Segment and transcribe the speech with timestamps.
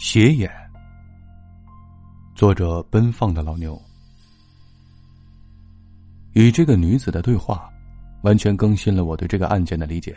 [0.00, 0.48] 斜眼。
[2.32, 3.76] 作者：奔放的老牛。
[6.34, 7.68] 与这个女子的对话，
[8.22, 10.16] 完全更新了我对这个案件的理解。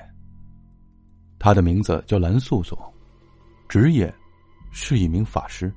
[1.39, 2.77] 她的名字叫蓝素素，
[3.67, 4.13] 职业
[4.71, 5.73] 是一名法师。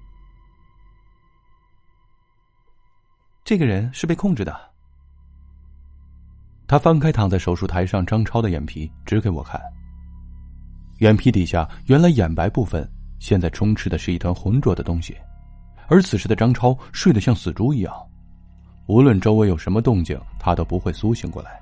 [3.43, 4.71] 这个人是被控制的。
[6.67, 9.59] 他翻开躺在手术台上张超的眼皮，指给我看。
[10.99, 12.87] 眼皮底下原来眼白部分，
[13.25, 15.17] 现在充斥的是一团浑浊的东西，
[15.89, 18.07] 而此时的张超睡得像死猪一样，
[18.85, 21.59] 无论周围有什么动静，他都不会苏醒过来。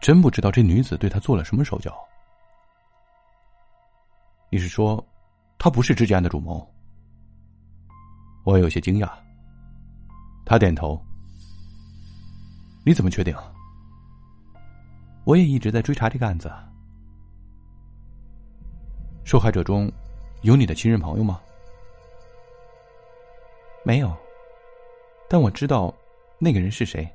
[0.00, 1.94] 真不知道这女子对他做了什么手脚。
[4.48, 5.06] 你是说，
[5.58, 6.66] 他不是这件案的主谋？
[8.42, 9.10] 我有些惊讶。
[10.46, 10.98] 他点头。
[12.82, 13.36] 你怎么确定？
[15.24, 16.50] 我也一直在追查这个案子。
[19.22, 19.92] 受害者中，
[20.42, 21.40] 有你的亲人朋友吗？
[23.84, 24.12] 没有，
[25.28, 25.94] 但我知道
[26.38, 27.08] 那个人是谁。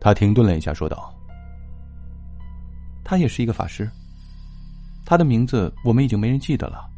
[0.00, 1.12] 他停顿了一下，说道
[3.04, 3.88] ：“他也是一个法师。
[5.04, 6.88] 他的名字我们已经没人记得了，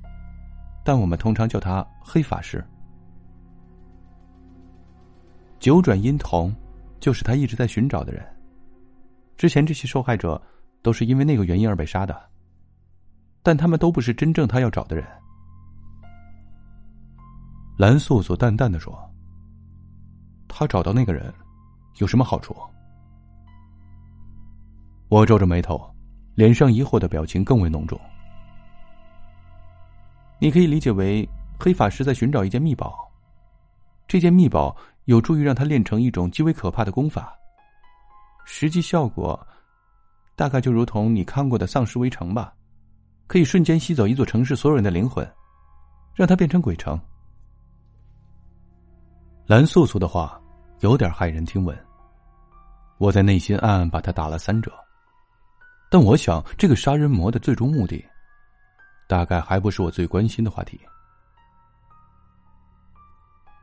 [0.84, 2.64] 但我们通常叫他黑法师。
[5.58, 6.54] 九转阴童，
[7.00, 8.26] 就是他一直在寻找的人。
[9.36, 10.40] 之前这些受害者
[10.82, 12.18] 都是因为那个原因而被杀的。”
[13.48, 15.08] 但他们都不是真正他要找的人。
[17.78, 18.94] 蓝素素淡淡的说
[20.46, 21.32] ：“他找到那个人，
[21.96, 22.54] 有什么好处？”
[25.08, 25.80] 我皱着眉头，
[26.34, 27.98] 脸上疑惑的表情更为浓重。
[30.38, 31.26] 你可以理解为
[31.58, 33.10] 黑法师在寻找一件秘宝，
[34.06, 34.76] 这件秘宝
[35.06, 37.34] 有助于让他练成一种极为可怕的功法。
[38.44, 39.40] 实际效果，
[40.36, 42.52] 大概就如同你看过的《丧尸围城》吧。
[43.28, 45.30] 可以瞬间吸走一座城市所有人的灵魂，
[46.14, 46.98] 让它变成鬼城。
[49.46, 50.40] 蓝素素的话
[50.80, 51.78] 有点骇人听闻，
[52.96, 54.72] 我在内心暗暗把他打了三折。
[55.90, 58.02] 但我想，这个杀人魔的最终目的，
[59.06, 60.80] 大概还不是我最关心的话题。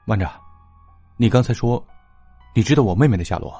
[0.05, 0.29] 慢着，
[1.17, 1.83] 你刚才说，
[2.53, 3.59] 你知道我妹妹的下落？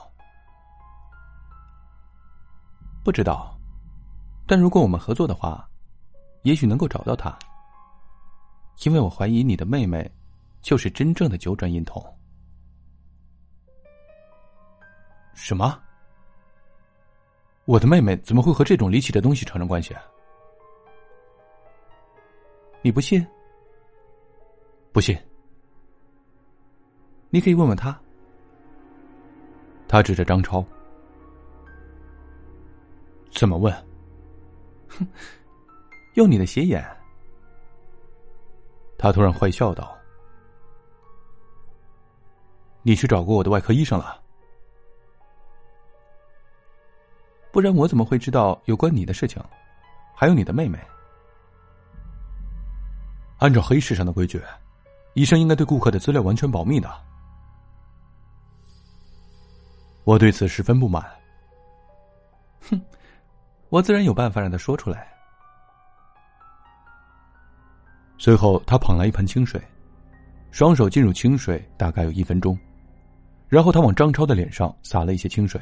[3.03, 3.57] 不知道，
[4.45, 5.67] 但如果我们合作的话。
[6.45, 7.35] 也许能够找到他，
[8.85, 10.09] 因为我怀疑你的妹妹
[10.61, 12.01] 就是真正的九转阴童。
[15.33, 15.81] 什么？
[17.65, 19.95] 我的妹妹怎么会和这种离奇的东西产生关系？
[22.83, 23.25] 你不信？
[24.93, 25.17] 不信。
[27.31, 27.99] 你可以问问他。
[29.87, 30.63] 他指着张超。
[33.31, 33.73] 怎么问？
[34.87, 35.07] 哼。
[36.15, 36.83] 用你的斜眼，
[38.97, 39.95] 他突然坏笑道
[42.83, 44.21] ：“你去找过我的外科医生了？
[47.51, 49.43] 不然我怎么会知道有关你的事情？
[50.13, 50.79] 还有你的妹妹？
[53.39, 54.41] 按照黑市上的规矩，
[55.15, 56.89] 医生应该对顾客的资料完全保密的。
[60.05, 61.03] 我对此十分不满。
[62.69, 62.81] 哼，
[63.67, 65.11] 我自然有办法让他说出来。”
[68.17, 69.61] 随后，他捧来一盆清水，
[70.51, 72.57] 双手进入清水，大概有一分钟，
[73.49, 75.61] 然后他往张超的脸上洒了一些清水，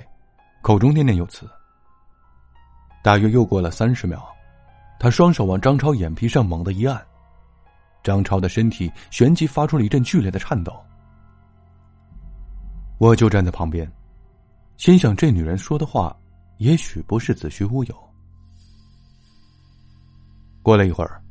[0.62, 1.50] 口中念念有词。
[3.04, 4.24] 大约又过了三十秒，
[5.00, 7.04] 他双手往张超眼皮上猛地一按，
[8.04, 10.74] 张超的身体旋即发出了一阵剧烈的颤抖。
[13.00, 13.92] 我就站在旁边，
[14.78, 16.16] 心想这女人说的话，
[16.58, 18.10] 也许不是子虚乌有。
[20.62, 21.23] 过了一会儿。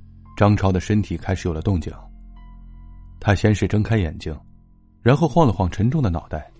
[0.43, 1.93] 张超的身体开始有了动静。
[3.21, 4.37] 他先是睁开眼睛，
[5.01, 6.51] 然后晃了晃沉重的脑袋。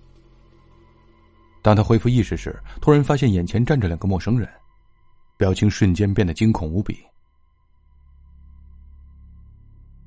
[1.61, 4.49] 当他恢复意识时，突然发现眼前站着两个陌生人，
[5.35, 6.97] 表情瞬间变得惊恐无比。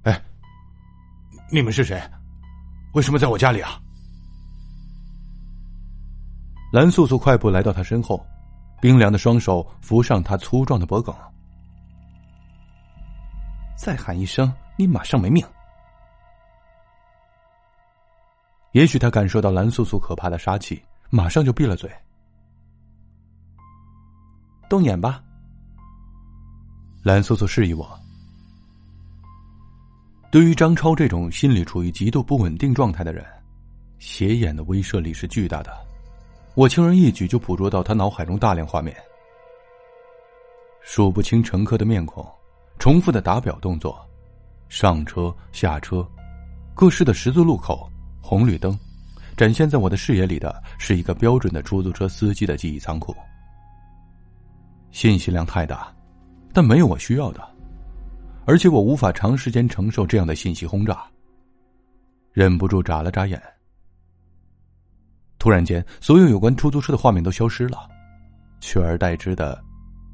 [0.05, 0.25] 哎，
[1.52, 2.02] 你们是谁？
[2.94, 3.79] 为什么在我家里啊？
[6.72, 8.26] 蓝素素快步来到他身后，
[8.81, 11.14] 冰凉的双手扶上他粗壮的脖颈。
[13.76, 15.46] 再喊一声，你马上没命。
[18.73, 21.90] 也许他感受到蓝素素可怕的杀气，马上就闭了嘴。
[24.69, 25.23] 动眼吧。
[27.02, 27.88] 蓝素素示意我。
[30.32, 33.25] 对于张超这种心理处于极度不稳定状态的人，
[33.99, 35.72] 斜眼的威慑力是巨大的。
[36.55, 38.96] 我轻而易举就捕捉到他脑海中大量画面，
[40.81, 42.26] 数不清乘客的面孔。
[42.78, 43.99] 重复的打表动作，
[44.69, 46.06] 上车、下车，
[46.75, 47.90] 各式的十字路口、
[48.20, 48.78] 红绿灯，
[49.37, 53.14] 展现在我的视野里的是一个标准的出租车司机的记忆仓库。
[54.93, 55.94] 信息量太大，
[56.52, 57.40] 但没有我需要的，
[58.46, 61.05] 而且我无法长时间承受这样的信息轰炸。
[62.32, 63.43] 忍不住眨了眨眼。
[65.38, 67.88] 突然间，所有有关出租车的画面都消失了，
[68.61, 69.62] 取而代之的，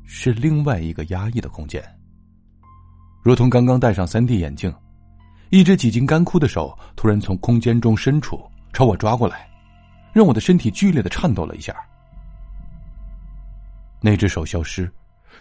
[0.04, 1.82] 是另外一个压抑的空间。
[3.22, 4.74] 如同刚刚戴上三 D 眼镜，
[5.50, 8.42] 一只几近干枯的手突然从空间中伸出
[8.72, 9.48] 朝我抓过来，
[10.12, 11.72] 让我的身体剧烈的颤抖了一下。
[14.00, 14.90] 那只手消失，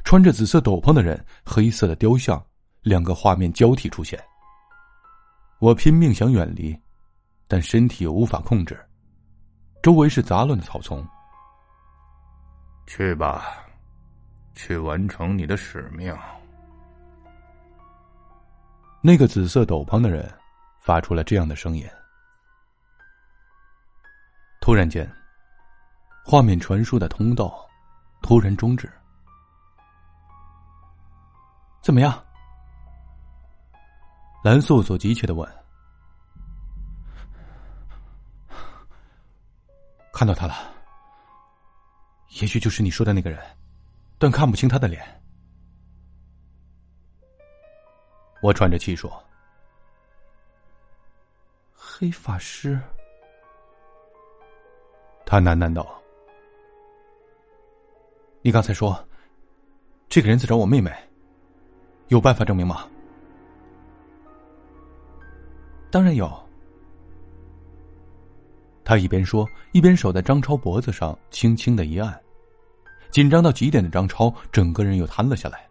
[0.03, 2.39] 穿着紫色斗篷的人，黑色的雕像，
[2.83, 4.19] 两个画面交替出现。
[5.57, 6.77] 我拼命想远离，
[7.47, 8.79] 但身体又无法控制。
[9.81, 11.03] 周围是杂乱的草丛。
[12.85, 13.43] 去吧，
[14.53, 16.15] 去完成你的使命。
[19.03, 20.31] 那个紫色斗篷的人
[20.79, 21.89] 发出了这样的声音。
[24.61, 25.11] 突然间，
[26.23, 27.67] 画面传输的通道
[28.21, 28.87] 突然终止。
[31.81, 32.23] 怎么样？
[34.43, 35.51] 蓝素素急切的问
[40.13, 40.53] ：“看到他了，
[42.39, 43.39] 也许就是你说的那个人，
[44.19, 45.03] 但看不清他的脸。”
[48.41, 49.23] 我喘着气说
[51.73, 52.77] ：“黑法师。”
[55.25, 56.01] 他喃喃道
[58.41, 59.07] ：“你刚才说，
[60.09, 60.91] 这个人在找我妹妹，
[62.07, 62.87] 有办法证明吗？”
[65.91, 66.29] 当然有。
[68.83, 72.19] 他一边说，一边手在张超脖子上轻轻的一按，
[73.11, 75.69] 紧张到极点的张超整个人又瘫了下来。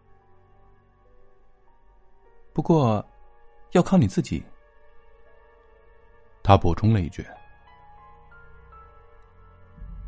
[2.61, 3.03] 不过，
[3.73, 4.45] 要靠你自己。
[6.43, 7.27] 他补充了一句：“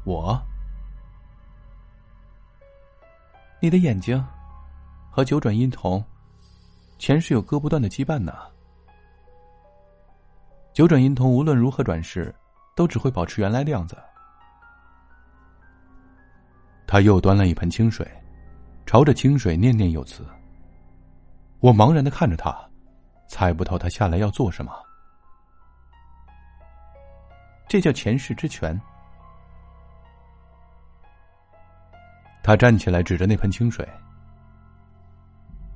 [0.05, 0.39] 我，
[3.59, 4.23] 你的眼睛
[5.11, 6.05] 和九转阴瞳
[6.99, 8.35] 前世有割不断的羁绊呢。”
[10.75, 12.35] 九转阴瞳无论如何转世，
[12.77, 13.97] 都只会保持原来的样子。
[16.87, 18.07] 他又端了一盆清水，
[18.85, 20.23] 朝着清水念念有词。
[21.63, 22.53] 我茫然的看着他，
[23.29, 24.73] 猜不透他下来要做什么。
[27.69, 28.79] 这叫前世之泉。
[32.43, 33.89] 他站起来，指着那盆清水，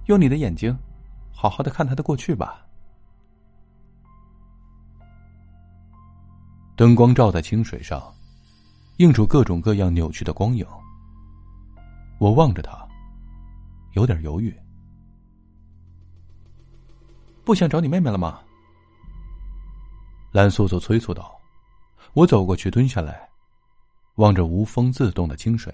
[0.06, 0.76] 用你的眼睛，
[1.32, 2.66] 好好的看他的过去吧。
[6.74, 8.12] 灯光照在清水上，
[8.96, 10.66] 映出各种各样扭曲的光影。
[12.18, 12.76] 我望着他，
[13.92, 14.52] 有点犹豫。
[17.46, 18.40] 不想找你妹妹了吗？
[20.32, 21.32] 蓝素素催促道。
[22.12, 23.28] 我走过去，蹲下来，
[24.16, 25.72] 望着无风自动的清水，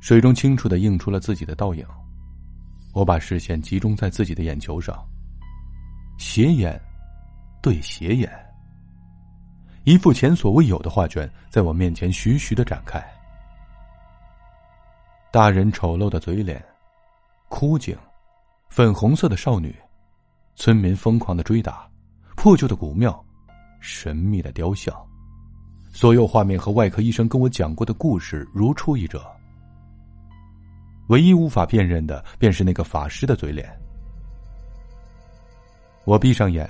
[0.00, 1.86] 水中清楚的映出了自己的倒影。
[2.94, 5.06] 我把视线集中在自己的眼球上，
[6.16, 6.80] 斜眼。
[7.60, 8.28] 对斜眼，
[9.84, 13.00] 一幅前所未有的画卷在我面前徐徐的展开。
[15.30, 16.60] 大人丑陋的嘴脸，
[17.48, 17.96] 枯井，
[18.74, 19.76] 粉红色的少女，
[20.56, 21.86] 村民疯狂的追打，
[22.36, 23.22] 破旧的古庙，
[23.80, 24.96] 神秘的雕像，
[25.92, 29.22] 所有画面和外科医生跟我讲过的故事如出一辙。
[31.08, 33.70] 唯一无法辨认的，便是那个法师的嘴脸。
[36.06, 36.66] 我闭上眼。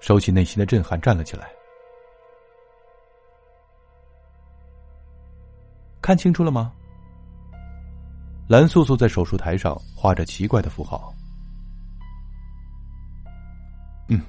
[0.00, 1.48] 收起内心的震撼，站了起来。
[6.00, 6.72] 看清楚了吗？
[8.52, 11.10] 蓝素素在手术台上画着奇怪的符号。
[14.08, 14.20] 嗯，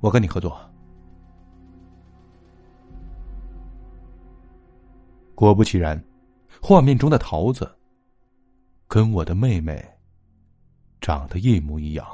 [0.00, 0.58] 我跟你合作。
[5.34, 6.02] 果不其然，
[6.62, 7.70] 画面中的桃子
[8.86, 9.86] 跟我的妹妹
[11.02, 12.08] 长得一模一样。